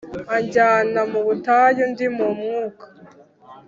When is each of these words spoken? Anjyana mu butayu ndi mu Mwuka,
Anjyana 0.35 0.99
mu 1.11 1.19
butayu 1.25 1.83
ndi 1.91 2.07
mu 2.15 2.27
Mwuka, 2.39 2.85